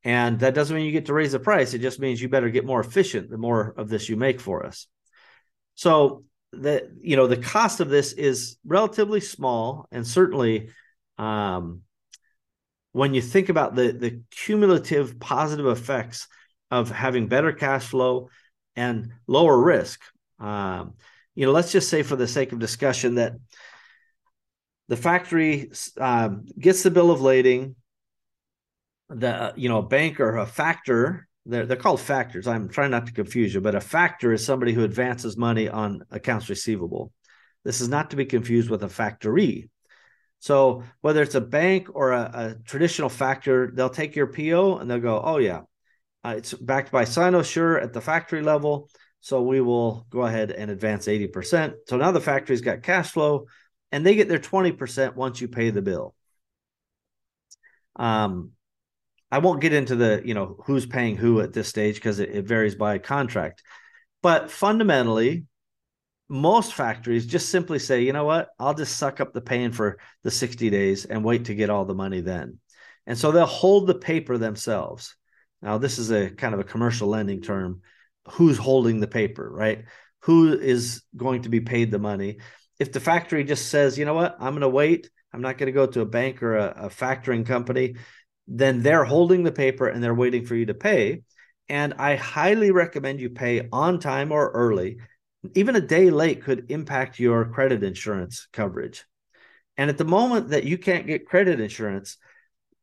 And 0.04 0.40
that 0.40 0.54
doesn't 0.54 0.76
mean 0.76 0.86
you 0.86 0.92
get 0.92 1.06
to 1.06 1.14
raise 1.14 1.32
the 1.32 1.40
price. 1.40 1.74
It 1.74 1.80
just 1.80 2.00
means 2.00 2.22
you 2.22 2.28
better 2.28 2.50
get 2.50 2.66
more 2.66 2.82
efficient 2.82 3.30
the 3.30 3.38
more 3.38 3.74
of 3.78 3.90
this 3.90 4.10
you 4.10 4.18
make 4.18 4.42
for 4.42 4.66
us. 4.66 4.88
So 5.76 6.26
the 6.52 6.92
you 7.02 7.16
know 7.16 7.28
the 7.28 7.38
cost 7.38 7.80
of 7.80 7.90
this 7.90 8.14
is 8.14 8.58
relatively 8.66 9.22
small, 9.22 9.88
and 9.92 10.06
certainly 10.06 10.70
um, 11.18 11.82
when 12.92 13.14
you 13.14 13.22
think 13.22 13.50
about 13.50 13.76
the 13.76 13.92
the 13.92 14.22
cumulative 14.30 15.20
positive 15.20 15.66
effects 15.66 16.28
of 16.70 16.90
having 16.90 17.28
better 17.28 17.52
cash 17.54 17.86
flow 17.86 18.30
and 18.76 19.12
lower 19.28 19.58
risk. 19.58 20.02
Um, 20.40 20.96
you 21.36 21.46
know, 21.46 21.52
let's 21.52 21.72
just 21.72 21.90
say 21.90 22.04
for 22.04 22.16
the 22.16 22.28
sake 22.28 22.52
of 22.52 22.60
discussion 22.60 23.16
that 23.16 23.34
the 24.88 24.98
factory 24.98 25.72
um, 26.00 26.46
gets 26.60 26.84
the 26.84 26.92
bill 26.92 27.12
of 27.12 27.22
lading 27.22 27.76
the 29.14 29.54
you 29.56 29.70
know 29.70 29.80
a 29.80 29.88
bank 29.88 30.20
or 30.20 30.38
a 30.38 30.46
factor 30.46 31.28
they're, 31.46 31.66
they're 31.66 31.76
called 31.76 32.00
factors. 32.00 32.48
I'm 32.48 32.70
trying 32.70 32.92
not 32.92 33.08
to 33.08 33.14
confuse 33.14 33.54
you 33.54 33.62
but 33.62 33.76
a 33.76 33.82
factor 33.82 34.34
is 34.34 34.46
somebody 34.46 34.74
who 34.74 34.84
advances 34.84 35.38
money 35.38 35.68
on 35.68 36.04
accounts 36.12 36.50
receivable. 36.50 37.12
This 37.64 37.82
is 37.82 37.90
not 37.90 38.12
to 38.12 38.16
be 38.16 38.26
confused 38.26 38.70
with 38.70 38.84
a 38.84 38.90
factory. 38.90 39.70
So 40.40 40.84
whether 41.02 41.22
it's 41.22 41.36
a 41.36 41.42
bank 41.42 41.88
or 41.94 42.12
a, 42.12 42.32
a 42.34 42.56
traditional 42.66 43.10
factor 43.10 43.72
they'll 43.74 43.90
take 43.90 44.16
your 44.16 44.28
po 44.28 44.78
and 44.78 44.90
they'll 44.90 45.00
go 45.00 45.22
oh 45.24 45.38
yeah 45.38 45.62
uh, 46.26 46.36
it's 46.38 46.54
backed 46.54 46.92
by 46.92 47.04
sinosure 47.04 47.82
at 47.82 47.94
the 47.94 48.02
factory 48.02 48.42
level. 48.42 48.90
So 49.20 49.42
we 49.42 49.62
will 49.62 50.06
go 50.10 50.24
ahead 50.24 50.52
and 50.52 50.70
advance 50.70 51.08
80% 51.08 51.74
so 51.88 51.98
now 51.98 52.12
the 52.12 52.22
factory's 52.22 52.62
got 52.62 52.84
cash 52.84 53.12
flow 53.12 53.48
and 53.92 54.04
they 54.04 54.16
get 54.16 54.28
their 54.28 54.40
20% 54.40 55.16
once 55.16 55.40
you 55.40 55.48
pay 55.48 55.70
the 55.70 55.84
bill. 55.84 56.16
Um, 57.96 58.52
I 59.34 59.40
won't 59.40 59.62
get 59.62 59.74
into 59.74 59.96
the, 59.96 60.22
you 60.24 60.36
know, 60.36 60.58
who's 60.64 60.86
paying 60.86 61.18
who 61.18 61.42
at 61.42 61.54
this 61.54 61.68
stage 61.68 61.96
because 61.96 62.20
it, 62.20 62.30
it 62.30 62.46
varies 62.46 62.76
by 62.76 63.00
contract. 63.00 63.64
But 64.22 64.52
fundamentally, 64.52 65.46
most 66.30 66.76
factories 66.76 67.26
just 67.26 67.50
simply 67.50 67.80
say, 67.80 68.04
you 68.04 68.14
know 68.14 68.26
what, 68.26 68.50
I'll 68.60 68.76
just 68.76 68.96
suck 68.96 69.20
up 69.20 69.34
the 69.34 69.42
pain 69.42 69.72
for 69.72 69.98
the 70.22 70.30
60 70.30 70.70
days 70.70 71.06
and 71.06 71.24
wait 71.24 71.46
to 71.46 71.56
get 71.56 71.72
all 71.72 71.84
the 71.84 71.96
money 71.96 72.22
then. 72.22 72.60
And 73.08 73.18
so 73.18 73.32
they'll 73.32 73.48
hold 73.48 73.88
the 73.88 73.96
paper 73.96 74.38
themselves. 74.38 75.16
Now, 75.64 75.80
this 75.80 75.98
is 75.98 76.12
a 76.12 76.30
kind 76.30 76.54
of 76.54 76.60
a 76.60 76.64
commercial 76.64 77.08
lending 77.08 77.42
term. 77.42 77.82
Who's 78.34 78.60
holding 78.60 79.00
the 79.00 79.08
paper, 79.08 79.50
right? 79.52 79.86
Who 80.26 80.54
is 80.56 81.02
going 81.18 81.42
to 81.42 81.50
be 81.50 81.60
paid 81.60 81.90
the 81.90 81.98
money? 81.98 82.38
If 82.78 82.92
the 82.92 83.00
factory 83.00 83.44
just 83.46 83.70
says, 83.70 83.98
you 83.98 84.06
know 84.06 84.14
what, 84.14 84.36
I'm 84.40 84.54
going 84.54 84.62
to 84.62 84.70
wait, 84.70 85.10
I'm 85.34 85.42
not 85.42 85.58
going 85.58 85.68
to 85.68 85.72
go 85.72 85.88
to 85.88 86.02
a 86.02 86.06
bank 86.06 86.44
or 86.44 86.56
a, 86.56 86.86
a 86.86 86.90
factoring 86.90 87.48
company 87.48 87.96
then 88.48 88.82
they're 88.82 89.06
holding 89.06 89.44
the 89.44 89.52
paper 89.52 89.88
and 89.88 90.04
they're 90.04 90.14
waiting 90.14 90.46
for 90.46 90.56
you 90.56 90.66
to 90.68 90.74
pay. 90.74 91.24
And 91.70 91.94
I 91.98 92.16
highly 92.16 92.72
recommend 92.72 93.22
you 93.22 93.30
pay 93.30 93.68
on 93.72 94.00
time 94.00 94.32
or 94.32 94.52
early. 94.52 94.98
Even 95.56 95.76
a 95.76 95.82
day 95.82 96.10
late 96.10 96.44
could 96.44 96.70
impact 96.70 97.20
your 97.20 97.46
credit 97.46 97.84
insurance 97.84 98.48
coverage. 98.52 99.06
And 99.78 99.90
at 99.90 99.98
the 99.98 100.06
moment 100.06 100.50
that 100.50 100.66
you 100.66 100.78
can't 100.78 101.08
get 101.08 101.26
credit 101.26 101.60
insurance, 101.60 102.18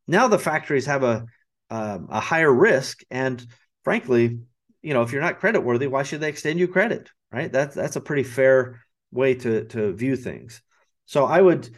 now 0.06 0.28
the 0.28 0.38
factories 0.38 0.86
have 0.86 1.02
a 1.02 1.26
um, 1.70 2.08
a 2.10 2.18
higher 2.20 2.52
risk. 2.52 3.02
And 3.10 3.44
frankly, 3.84 4.40
you 4.82 4.94
know, 4.94 5.02
if 5.02 5.12
you're 5.12 5.22
not 5.22 5.38
credit 5.38 5.60
worthy, 5.60 5.86
why 5.86 6.02
should 6.02 6.20
they 6.20 6.28
extend 6.28 6.58
you 6.58 6.68
credit? 6.68 7.10
Right? 7.30 7.52
That's 7.52 7.74
that's 7.74 7.96
a 7.96 8.00
pretty 8.00 8.24
fair 8.24 8.80
way 9.12 9.34
to 9.34 9.64
to 9.66 9.92
view 9.92 10.16
things. 10.16 10.62
So 11.06 11.24
I 11.24 11.40
would, 11.40 11.68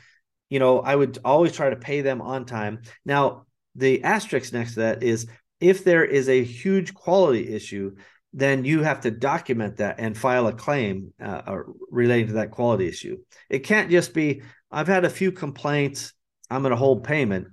you 0.48 0.58
know, 0.58 0.80
I 0.80 0.94
would 0.94 1.18
always 1.24 1.52
try 1.52 1.70
to 1.70 1.76
pay 1.76 2.00
them 2.00 2.22
on 2.22 2.46
time. 2.46 2.82
Now, 3.04 3.46
the 3.74 4.04
asterisk 4.04 4.52
next 4.52 4.74
to 4.74 4.80
that 4.80 5.02
is 5.02 5.26
if 5.60 5.84
there 5.84 6.04
is 6.04 6.28
a 6.28 6.42
huge 6.42 6.92
quality 6.94 7.54
issue, 7.54 7.96
then 8.32 8.64
you 8.64 8.82
have 8.82 9.02
to 9.02 9.10
document 9.10 9.76
that 9.76 9.96
and 9.98 10.16
file 10.16 10.46
a 10.46 10.52
claim 10.52 11.12
uh, 11.22 11.58
related 11.90 12.28
to 12.28 12.34
that 12.34 12.50
quality 12.50 12.88
issue. 12.88 13.18
It 13.50 13.60
can't 13.60 13.90
just 13.90 14.14
be, 14.14 14.42
I've 14.70 14.88
had 14.88 15.04
a 15.04 15.10
few 15.10 15.32
complaints, 15.32 16.12
I'm 16.50 16.62
going 16.62 16.70
to 16.70 16.76
hold 16.76 17.04
payment. 17.04 17.48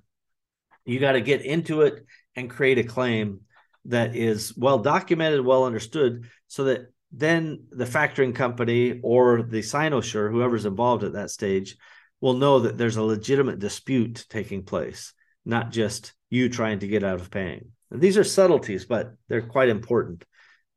You 0.85 0.99
got 0.99 1.13
to 1.13 1.21
get 1.21 1.41
into 1.41 1.81
it 1.81 2.05
and 2.35 2.49
create 2.49 2.79
a 2.79 2.83
claim 2.83 3.41
that 3.85 4.15
is 4.15 4.55
well 4.57 4.79
documented, 4.79 5.45
well 5.45 5.65
understood, 5.65 6.27
so 6.47 6.65
that 6.65 6.91
then 7.11 7.65
the 7.71 7.85
factoring 7.85 8.35
company 8.35 8.99
or 9.03 9.41
the 9.43 9.61
Sinosure, 9.61 10.31
whoever's 10.31 10.65
involved 10.65 11.03
at 11.03 11.13
that 11.13 11.31
stage, 11.31 11.75
will 12.21 12.33
know 12.33 12.59
that 12.59 12.77
there's 12.77 12.97
a 12.97 13.03
legitimate 13.03 13.59
dispute 13.59 14.25
taking 14.29 14.63
place, 14.63 15.13
not 15.49 15.71
just 15.71 16.13
you 16.29 16.47
trying 16.47 16.79
to 16.79 16.87
get 16.87 17.03
out 17.03 17.19
of 17.19 17.31
paying. 17.31 17.71
And 17.91 17.99
these 17.99 18.17
are 18.17 18.23
subtleties, 18.23 18.85
but 18.85 19.13
they're 19.27 19.41
quite 19.41 19.69
important, 19.69 20.23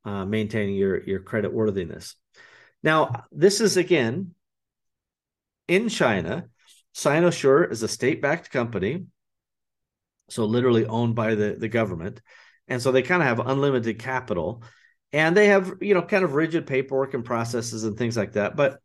uh, 0.05 0.25
maintaining 0.25 0.75
your, 0.77 1.03
your 1.03 1.21
credit 1.21 1.53
worthiness. 1.53 2.17
Now, 2.83 3.27
this 3.31 3.61
is 3.61 3.77
again 3.77 4.35
in 5.69 5.89
China. 5.89 6.49
Sinosure 6.95 7.71
is 7.71 7.83
a 7.83 7.89
state 7.89 8.21
backed 8.21 8.51
company, 8.51 9.07
so 10.29 10.45
literally 10.45 10.87
owned 10.87 11.15
by 11.15 11.35
the, 11.35 11.55
the 11.59 11.69
government. 11.69 12.21
And 12.69 12.81
so 12.81 12.93
they 12.93 13.03
kind 13.03 13.23
of 13.23 13.29
have 13.29 13.47
unlimited 13.47 13.99
capital 13.99 14.63
and 15.13 15.37
they 15.37 15.49
have, 15.49 15.75
you 15.81 15.95
know, 15.95 16.03
kind 16.03 16.25
of 16.25 16.35
rigid 16.35 16.67
paperwork 16.67 17.15
and 17.15 17.25
processes 17.25 17.85
and 17.85 17.97
things 17.97 18.17
like 18.17 18.33
that. 18.33 18.57
But 18.57 18.79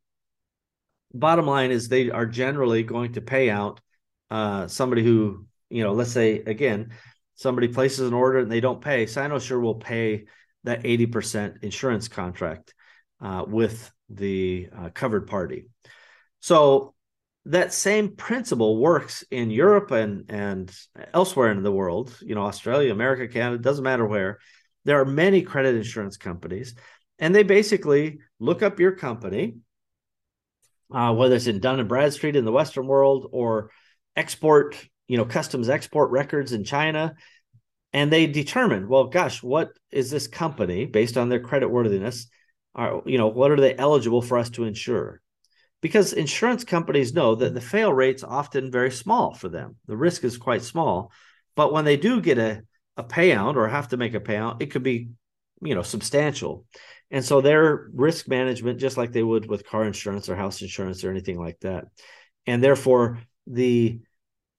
bottom 1.13 1.47
line 1.47 1.71
is 1.71 1.87
they 1.87 2.11
are 2.11 2.25
generally 2.25 2.83
going 2.83 3.13
to 3.13 3.21
pay 3.21 3.49
out 3.49 3.79
uh, 4.29 4.67
somebody 4.67 5.03
who, 5.03 5.45
you 5.69 5.83
know, 5.83 5.93
let's 5.93 6.11
say 6.11 6.39
again, 6.39 6.91
somebody 7.35 7.67
places 7.67 8.07
an 8.07 8.13
order 8.13 8.39
and 8.39 8.51
they 8.51 8.59
don't 8.59 8.81
pay, 8.81 9.05
Sinosure 9.05 9.61
will 9.61 9.75
pay 9.75 10.25
that 10.63 10.83
80% 10.83 11.63
insurance 11.63 12.07
contract 12.07 12.73
uh, 13.21 13.45
with 13.47 13.91
the 14.09 14.69
uh, 14.75 14.89
covered 14.93 15.27
party. 15.27 15.67
So 16.39 16.93
that 17.45 17.73
same 17.73 18.15
principle 18.15 18.77
works 18.77 19.23
in 19.31 19.49
Europe 19.49 19.91
and 19.91 20.25
and 20.29 20.73
elsewhere 21.13 21.51
in 21.51 21.63
the 21.63 21.71
world. 21.71 22.15
You 22.21 22.35
know, 22.35 22.45
Australia, 22.45 22.91
America, 22.91 23.27
Canada 23.27 23.61
doesn't 23.61 23.83
matter 23.83 24.05
where. 24.05 24.39
There 24.83 24.99
are 25.01 25.05
many 25.05 25.41
credit 25.41 25.75
insurance 25.75 26.17
companies, 26.17 26.75
and 27.19 27.33
they 27.33 27.43
basically 27.43 28.19
look 28.39 28.61
up 28.61 28.79
your 28.79 28.93
company, 28.93 29.57
uh, 30.93 31.13
whether 31.13 31.35
it's 31.35 31.47
in 31.47 31.59
Dun 31.59 31.79
and 31.79 31.89
Bradstreet 31.89 32.35
in 32.35 32.45
the 32.45 32.51
Western 32.51 32.87
world 32.87 33.27
or 33.31 33.71
export, 34.15 34.77
you 35.07 35.17
know, 35.17 35.25
customs 35.25 35.69
export 35.69 36.11
records 36.11 36.53
in 36.53 36.63
China, 36.63 37.15
and 37.93 38.11
they 38.11 38.27
determine, 38.27 38.87
well, 38.87 39.05
gosh, 39.05 39.41
what 39.41 39.69
is 39.91 40.11
this 40.11 40.27
company 40.27 40.85
based 40.85 41.17
on 41.17 41.29
their 41.29 41.39
credit 41.39 41.69
worthiness? 41.69 42.27
Are 42.75 43.01
you 43.05 43.17
know 43.17 43.27
what 43.27 43.51
are 43.51 43.59
they 43.59 43.75
eligible 43.75 44.21
for 44.21 44.37
us 44.37 44.49
to 44.51 44.65
insure? 44.65 45.21
because 45.81 46.13
insurance 46.13 46.63
companies 46.63 47.13
know 47.13 47.35
that 47.35 47.53
the 47.53 47.61
fail 47.61 47.93
rate's 47.93 48.23
often 48.23 48.71
very 48.71 48.91
small 48.91 49.33
for 49.33 49.49
them. 49.49 49.75
The 49.87 49.97
risk 49.97 50.23
is 50.23 50.37
quite 50.37 50.63
small, 50.63 51.11
but 51.55 51.71
when 51.71 51.85
they 51.85 51.97
do 51.97 52.21
get 52.21 52.37
a, 52.37 52.63
a 52.97 53.03
payout 53.03 53.55
or 53.55 53.67
have 53.67 53.89
to 53.89 53.97
make 53.97 54.15
a 54.15 54.19
payout, 54.19 54.61
it 54.61 54.71
could 54.71 54.83
be, 54.83 55.09
you 55.61 55.75
know, 55.75 55.83
substantial. 55.83 56.65
And 57.11 57.23
so 57.23 57.41
their 57.41 57.89
risk 57.93 58.27
management, 58.27 58.79
just 58.79 58.97
like 58.97 59.11
they 59.11 59.23
would 59.23 59.47
with 59.47 59.67
car 59.67 59.85
insurance 59.85 60.29
or 60.29 60.35
house 60.35 60.61
insurance 60.61 61.03
or 61.03 61.11
anything 61.11 61.39
like 61.39 61.59
that. 61.61 61.85
And 62.47 62.63
therefore, 62.63 63.19
the 63.45 63.99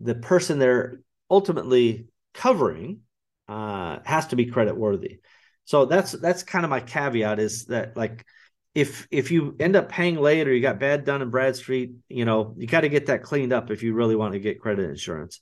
the 0.00 0.14
person 0.14 0.58
they're 0.58 1.00
ultimately 1.30 2.08
covering 2.34 3.00
uh, 3.48 3.98
has 4.04 4.28
to 4.28 4.36
be 4.36 4.46
credit 4.46 4.76
worthy. 4.76 5.20
So 5.64 5.84
that's 5.84 6.12
that's 6.12 6.42
kind 6.42 6.64
of 6.64 6.70
my 6.70 6.80
caveat 6.80 7.38
is 7.38 7.66
that 7.66 7.96
like 7.96 8.24
if 8.74 9.08
if 9.10 9.30
you 9.30 9.56
end 9.58 9.76
up 9.76 9.88
paying 9.88 10.16
late 10.16 10.46
or 10.46 10.54
you 10.54 10.62
got 10.62 10.78
bad 10.78 11.04
Dun 11.04 11.22
and 11.22 11.30
Bradstreet, 11.30 11.94
you 12.08 12.24
know, 12.24 12.54
you 12.56 12.66
got 12.66 12.82
to 12.82 12.88
get 12.88 13.06
that 13.06 13.22
cleaned 13.22 13.52
up 13.52 13.70
if 13.70 13.82
you 13.82 13.94
really 13.94 14.16
want 14.16 14.34
to 14.34 14.40
get 14.40 14.60
credit 14.60 14.88
insurance. 14.88 15.40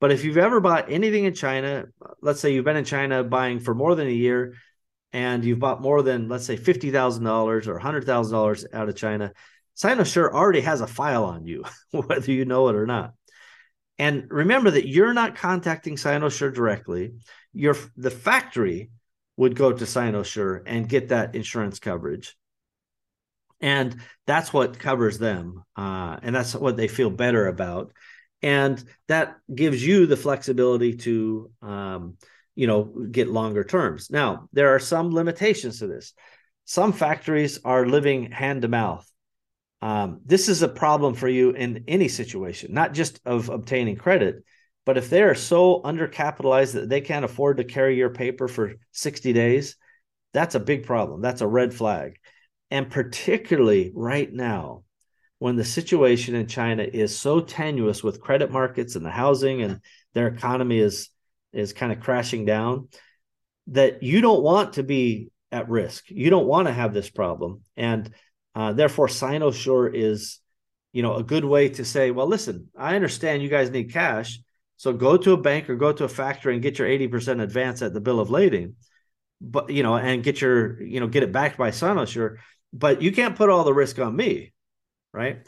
But 0.00 0.12
if 0.12 0.24
you've 0.24 0.38
ever 0.38 0.60
bought 0.60 0.90
anything 0.90 1.24
in 1.24 1.34
China, 1.34 1.84
let's 2.22 2.40
say 2.40 2.54
you've 2.54 2.64
been 2.64 2.76
in 2.76 2.84
China 2.84 3.22
buying 3.22 3.60
for 3.60 3.74
more 3.74 3.94
than 3.94 4.06
a 4.06 4.12
year 4.12 4.54
and 5.12 5.44
you've 5.44 5.58
bought 5.58 5.82
more 5.82 6.02
than 6.02 6.28
let's 6.28 6.46
say 6.46 6.56
$50,000 6.56 7.66
or 7.66 7.78
$100,000 7.78 8.64
out 8.72 8.88
of 8.88 8.96
China, 8.96 9.32
Sinosure 9.74 10.32
already 10.32 10.62
has 10.62 10.80
a 10.80 10.86
file 10.86 11.24
on 11.24 11.46
you 11.46 11.64
whether 11.92 12.32
you 12.32 12.44
know 12.44 12.68
it 12.68 12.76
or 12.76 12.86
not. 12.86 13.12
And 14.00 14.28
remember 14.30 14.70
that 14.70 14.88
you're 14.88 15.12
not 15.12 15.36
contacting 15.36 15.98
Sinosure 15.98 16.50
directly. 16.54 17.12
Your 17.52 17.76
the 17.98 18.10
factory 18.10 18.88
would 19.36 19.54
go 19.54 19.72
to 19.74 19.84
Sinosure 19.84 20.62
and 20.64 20.88
get 20.88 21.10
that 21.10 21.34
insurance 21.34 21.78
coverage. 21.78 22.34
And 23.60 24.00
that's 24.26 24.54
what 24.54 24.78
covers 24.78 25.18
them 25.18 25.64
uh, 25.76 26.16
and 26.22 26.34
that's 26.34 26.54
what 26.54 26.78
they 26.78 26.88
feel 26.88 27.10
better 27.10 27.46
about. 27.46 27.92
And 28.40 28.82
that 29.08 29.36
gives 29.54 29.86
you 29.86 30.06
the 30.06 30.16
flexibility 30.16 30.96
to 30.96 31.50
um, 31.60 32.16
you 32.54 32.66
know 32.66 32.84
get 32.84 33.28
longer 33.28 33.64
terms. 33.64 34.10
Now 34.10 34.48
there 34.54 34.74
are 34.74 34.78
some 34.78 35.10
limitations 35.10 35.80
to 35.80 35.86
this. 35.86 36.14
Some 36.64 36.94
factories 36.94 37.58
are 37.66 37.84
living 37.84 38.30
hand 38.30 38.62
to 38.62 38.68
mouth 38.68 39.06
um, 39.82 40.20
this 40.24 40.48
is 40.48 40.62
a 40.62 40.68
problem 40.68 41.14
for 41.14 41.28
you 41.28 41.50
in 41.50 41.84
any 41.88 42.08
situation 42.08 42.72
not 42.72 42.92
just 42.92 43.20
of 43.24 43.48
obtaining 43.48 43.96
credit 43.96 44.44
but 44.86 44.96
if 44.96 45.10
they 45.10 45.22
are 45.22 45.34
so 45.34 45.80
undercapitalized 45.82 46.72
that 46.72 46.88
they 46.88 47.00
can't 47.00 47.24
afford 47.24 47.58
to 47.58 47.64
carry 47.64 47.96
your 47.96 48.10
paper 48.10 48.48
for 48.48 48.74
60 48.92 49.32
days 49.32 49.76
that's 50.32 50.54
a 50.54 50.60
big 50.60 50.86
problem. 50.86 51.20
That's 51.20 51.40
a 51.40 51.46
red 51.46 51.74
flag. 51.74 52.16
And 52.70 52.90
particularly 52.90 53.90
right 53.94 54.32
now, 54.32 54.84
when 55.38 55.56
the 55.56 55.64
situation 55.64 56.34
in 56.34 56.46
China 56.46 56.82
is 56.82 57.18
so 57.18 57.40
tenuous 57.40 58.02
with 58.02 58.20
credit 58.20 58.50
markets 58.50 58.94
and 58.94 59.04
the 59.04 59.10
housing 59.10 59.62
and 59.62 59.80
their 60.14 60.28
economy 60.28 60.78
is 60.78 61.08
is 61.52 61.72
kind 61.72 61.90
of 61.90 61.98
crashing 61.98 62.44
down, 62.44 62.88
that 63.68 64.02
you 64.02 64.20
don't 64.20 64.42
want 64.42 64.74
to 64.74 64.84
be 64.84 65.30
at 65.50 65.68
risk. 65.68 66.04
You 66.08 66.30
don't 66.30 66.46
want 66.46 66.68
to 66.68 66.72
have 66.72 66.94
this 66.94 67.10
problem, 67.10 67.62
and 67.76 68.12
uh, 68.54 68.72
therefore, 68.72 69.08
Sinosure 69.08 69.88
is, 69.94 70.40
you 70.92 71.02
know, 71.02 71.16
a 71.16 71.22
good 71.22 71.44
way 71.44 71.68
to 71.70 71.84
say, 71.84 72.10
well, 72.10 72.26
listen, 72.26 72.68
I 72.76 72.96
understand 72.96 73.42
you 73.42 73.48
guys 73.48 73.70
need 73.70 73.92
cash, 73.92 74.38
so 74.76 74.92
go 74.92 75.16
to 75.16 75.32
a 75.32 75.36
bank 75.36 75.70
or 75.70 75.76
go 75.76 75.92
to 75.92 76.04
a 76.04 76.08
factory 76.08 76.54
and 76.54 76.62
get 76.62 76.78
your 76.78 76.88
eighty 76.88 77.08
percent 77.08 77.40
advance 77.40 77.82
at 77.82 77.92
the 77.92 78.00
bill 78.00 78.20
of 78.20 78.30
lading, 78.30 78.76
but 79.40 79.70
you 79.70 79.82
know, 79.82 79.96
and 79.96 80.22
get 80.22 80.40
your, 80.40 80.82
you 80.82 81.00
know, 81.00 81.06
get 81.06 81.22
it 81.22 81.32
backed 81.32 81.58
by 81.58 81.70
Sinosure 81.70 82.38
but 82.72 83.02
you 83.02 83.12
can't 83.12 83.36
put 83.36 83.50
all 83.50 83.64
the 83.64 83.74
risk 83.74 83.98
on 83.98 84.14
me, 84.14 84.52
right? 85.12 85.46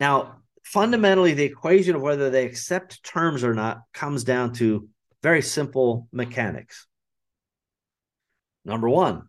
Now, 0.00 0.42
fundamentally, 0.64 1.34
the 1.34 1.44
equation 1.44 1.94
of 1.94 2.02
whether 2.02 2.30
they 2.30 2.46
accept 2.46 3.02
terms 3.04 3.44
or 3.44 3.54
not 3.54 3.82
comes 3.92 4.24
down 4.24 4.54
to 4.54 4.88
very 5.22 5.42
simple 5.42 6.08
mechanics. 6.12 6.86
Number 8.64 8.88
one, 8.88 9.27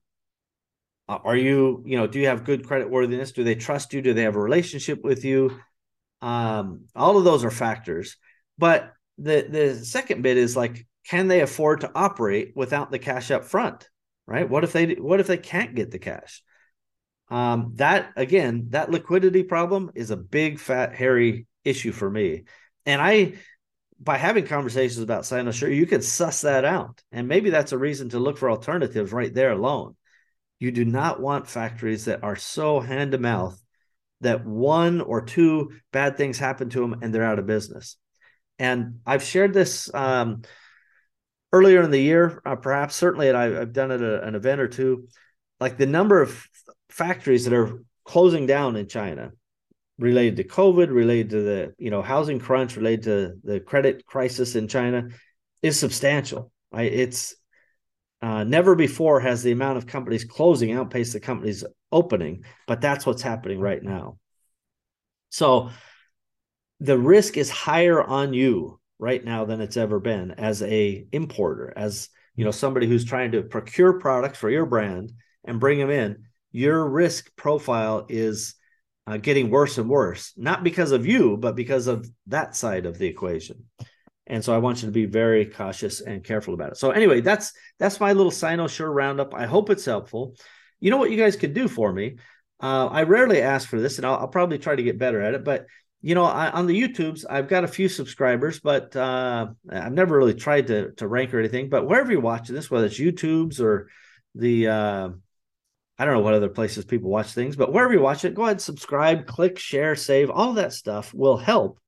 are 1.18 1.36
you, 1.36 1.84
you 1.86 1.98
know, 1.98 2.08
do 2.08 2.20
you 2.20 2.28
have 2.28 2.44
good 2.44 2.68
credit 2.68 2.89
worthiness? 2.89 3.32
Do 3.32 3.44
they 3.44 3.56
trust 3.56 3.94
you? 3.94 4.01
Do 4.01 4.13
they 4.13 4.24
have 4.24 4.36
a 4.36 4.42
relationship 4.42 5.04
with 5.04 5.25
you? 5.25 5.60
Um, 6.22 6.86
all 6.96 7.18
of 7.18 7.24
those 7.24 7.44
are 7.44 7.51
factors. 7.51 8.18
But 8.58 8.94
the 9.18 9.48
the 9.50 9.75
second 9.86 10.22
bit 10.22 10.38
is 10.38 10.56
like, 10.56 10.86
can 11.10 11.28
they 11.28 11.42
afford 11.42 11.82
to 11.82 11.92
operate 11.96 12.54
without 12.56 12.92
the 12.92 13.00
cash 13.00 13.32
up 13.32 13.46
front? 13.46 13.89
Right? 14.28 14.48
What 14.48 14.63
if 14.63 14.72
they 14.72 14.94
what 14.94 15.20
if 15.20 15.28
they 15.28 15.38
can't 15.38 15.75
get 15.75 15.92
the 15.92 16.00
cash? 16.00 16.44
Um, 17.30 17.74
that 17.75 18.12
again, 18.16 18.68
that 18.70 18.92
liquidity 18.92 19.44
problem 19.44 19.92
is 19.96 20.12
a 20.12 20.18
big, 20.18 20.60
fat, 20.60 20.94
hairy 20.94 21.48
issue 21.63 21.92
for 21.92 22.10
me. 22.10 22.44
And 22.86 23.01
I, 23.01 23.34
by 24.00 24.18
having 24.18 24.46
conversations 24.46 25.00
about 25.00 25.24
Sinosure, 25.24 25.75
you 25.75 25.86
can 25.86 26.01
suss 26.01 26.42
that 26.42 26.66
out. 26.66 27.04
And 27.12 27.28
maybe 27.28 27.50
that's 27.50 27.72
a 27.72 27.78
reason 27.78 28.10
to 28.10 28.20
look 28.20 28.38
for 28.38 28.50
alternatives 28.50 29.12
right 29.12 29.34
there 29.34 29.51
alone. 29.51 29.96
You 30.60 30.72
do 30.72 30.86
not 30.86 31.22
want 31.22 31.48
factories 31.48 32.06
that 32.06 32.24
are 32.24 32.36
so 32.36 32.80
hand 32.80 33.13
to 33.13 33.18
mouth 33.18 33.60
that 34.22 34.46
one 34.46 35.01
or 35.01 35.22
two 35.22 35.72
bad 35.92 36.18
things 36.18 36.38
happen 36.38 36.70
to 36.70 36.82
them 36.82 37.00
and 37.01 37.13
they're 37.13 37.24
out 37.24 37.39
of 37.39 37.46
business. 37.46 37.96
And 38.58 39.00
I've 39.06 39.24
shared 39.24 39.54
this 39.54 39.94
um, 39.94 40.42
earlier 41.54 41.82
in 41.82 41.92
the 41.92 42.01
year, 42.01 42.42
uh, 42.46 42.58
perhaps 42.58 42.96
certainly, 42.96 43.30
and 43.30 43.38
I, 43.38 43.46
have 43.51 43.74
done 43.74 43.92
it 43.92 44.01
at 44.01 44.24
an 44.24 44.36
event 44.36 44.60
or 44.60 44.68
two. 44.68 45.08
Like 45.60 45.78
the 45.78 45.86
number 45.86 46.22
of 46.22 46.46
factories 46.89 47.46
that 47.46 47.54
are 47.54 47.82
closing 48.04 48.46
down 48.46 48.75
in 48.75 48.88
China 48.88 49.32
related 49.98 50.38
to 50.38 50.44
COVID, 50.44 50.89
related 50.89 51.30
to 51.32 51.42
the 51.42 51.74
you 51.78 51.92
know 51.92 52.01
housing 52.01 52.39
crunch, 52.39 52.75
related 52.75 53.04
to 53.04 53.34
the 53.44 53.60
credit 53.60 54.06
crisis 54.06 54.56
in 54.56 54.68
China 54.68 55.10
is 55.62 55.80
substantial. 55.80 56.51
Right? 56.72 56.92
It's 56.92 57.36
uh, 58.22 58.44
never 58.44 58.76
before 58.76 59.20
has 59.20 59.44
the 59.44 59.52
amount 59.52 59.78
of 59.78 59.88
companies 59.88 60.26
closing 60.26 60.72
outpaced 60.72 61.14
the 61.14 61.20
companies 61.20 61.64
opening, 61.92 62.44
but 62.68 62.82
that's 62.82 63.06
what's 63.06 63.22
happening 63.22 63.60
right 63.60 63.82
now. 63.82 64.18
So 65.30 65.70
the 66.80 66.98
risk 66.98 67.38
is 67.38 67.50
higher 67.50 68.04
on 68.04 68.34
you 68.34 68.80
right 68.98 69.24
now 69.24 69.46
than 69.46 69.62
it's 69.62 69.78
ever 69.78 70.00
been 70.00 70.32
as 70.32 70.62
a 70.62 71.06
importer, 71.12 71.74
as 71.76 72.10
you 72.36 72.46
know 72.46 72.52
somebody 72.52 72.88
who's 72.88 73.06
trying 73.06 73.32
to 73.32 73.44
procure 73.44 74.00
products 74.00 74.38
for 74.38 74.50
your 74.50 74.66
brand 74.66 75.14
and 75.46 75.60
bring 75.60 75.80
them 75.80 75.90
in, 75.90 76.24
your 76.52 76.88
risk 76.88 77.36
profile 77.36 78.06
is 78.10 78.56
uh, 79.08 79.18
getting 79.18 79.50
worse 79.50 79.78
and 79.78 79.90
worse, 79.90 80.34
not 80.38 80.64
because 80.64 80.92
of 80.92 81.06
you, 81.06 81.38
but 81.38 81.56
because 81.56 81.88
of 81.88 82.10
that 82.28 82.56
side 82.56 82.86
of 82.86 82.98
the 82.98 83.08
equation. 83.08 83.66
And 84.29 84.45
so 84.45 84.53
I 84.53 84.59
want 84.59 84.81
you 84.81 84.88
to 84.88 84.91
be 84.91 85.05
very 85.05 85.45
cautious 85.45 86.01
and 86.01 86.24
careful 86.24 86.53
about 86.53 86.71
it. 86.71 86.77
So 86.77 86.91
anyway, 86.91 87.21
that's 87.21 87.51
that's 87.79 88.00
my 88.00 88.13
little 88.13 88.31
Sinosure 88.31 88.91
roundup. 88.91 89.33
I 89.33 89.45
hope 89.48 89.69
it's 89.69 89.86
helpful. 89.86 90.36
You 90.79 90.91
know 90.91 90.98
what 90.98 91.12
you 91.12 91.17
guys 91.17 91.36
could 91.36 91.53
do 91.53 91.67
for 91.67 91.91
me? 91.91 92.17
Uh, 92.62 92.88
I 92.88 93.03
rarely 93.03 93.41
ask 93.41 93.67
for 93.67 93.79
this, 93.79 93.98
and 93.98 94.05
I'll, 94.05 94.15
I'll, 94.15 94.27
probably 94.27 94.59
try 94.59 94.75
to 94.75 94.83
get 94.83 95.00
better 95.00 95.21
at 95.21 95.33
it. 95.33 95.43
But 95.43 95.65
you 96.01 96.13
know, 96.13 96.25
I, 96.25 96.51
on 96.51 96.67
the 96.67 96.79
YouTubes, 96.79 97.25
I've 97.29 97.48
got 97.48 97.63
a 97.63 97.67
few 97.67 97.89
subscribers, 97.89 98.59
but 98.59 98.95
uh, 98.95 99.48
I've 99.69 99.93
never 99.93 100.17
really 100.17 100.36
tried 100.36 100.67
to 100.67 100.91
to 100.93 101.07
rank 101.07 101.33
or 101.33 101.39
anything. 101.39 101.69
But 101.69 101.88
wherever 101.88 102.12
you're 102.12 102.21
watching 102.21 102.55
this, 102.55 102.69
whether 102.69 102.86
it's 102.86 103.00
YouTube's 103.00 103.59
or 103.59 103.89
the 104.36 104.67
uh, 104.67 105.09
I 105.98 106.05
don't 106.05 106.13
know 106.13 106.21
what 106.21 106.33
other 106.33 106.50
places 106.50 106.86
people 106.86 107.09
watch 107.09 107.33
things, 107.33 107.55
but 107.55 107.74
wherever 107.74 107.93
you 107.93 108.01
watch 108.01 108.24
it, 108.24 108.36
go 108.36 108.45
ahead, 108.45 108.62
subscribe, 108.62 109.25
click, 109.25 109.57
share, 109.57 109.95
save. 109.95 110.29
All 110.29 110.53
that 110.53 110.71
stuff 110.71 111.13
will 111.13 111.38
help 111.38 111.79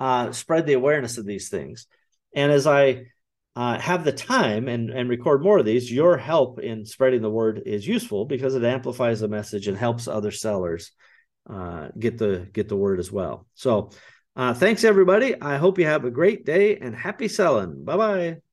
uh, 0.00 0.32
spread 0.32 0.66
the 0.66 0.74
awareness 0.74 1.18
of 1.18 1.26
these 1.26 1.48
things. 1.48 1.86
And 2.34 2.52
as 2.52 2.66
I 2.66 3.06
uh, 3.56 3.78
have 3.78 4.04
the 4.04 4.12
time 4.12 4.68
and, 4.68 4.90
and 4.90 5.08
record 5.08 5.42
more 5.42 5.58
of 5.58 5.64
these, 5.64 5.90
your 5.90 6.16
help 6.16 6.60
in 6.60 6.84
spreading 6.86 7.22
the 7.22 7.30
word 7.30 7.62
is 7.66 7.86
useful 7.86 8.24
because 8.24 8.54
it 8.54 8.64
amplifies 8.64 9.20
the 9.20 9.28
message 9.28 9.66
and 9.66 9.76
helps 9.76 10.06
other 10.06 10.30
sellers 10.30 10.92
uh, 11.50 11.88
get 11.98 12.18
the 12.18 12.46
get 12.52 12.68
the 12.68 12.76
word 12.76 13.00
as 13.00 13.10
well. 13.10 13.46
So, 13.54 13.90
uh, 14.36 14.54
thanks 14.54 14.84
everybody. 14.84 15.40
I 15.40 15.56
hope 15.56 15.78
you 15.78 15.86
have 15.86 16.04
a 16.04 16.10
great 16.10 16.44
day 16.44 16.76
and 16.76 16.94
happy 16.94 17.26
selling. 17.26 17.84
Bye 17.84 17.96
bye. 17.96 18.47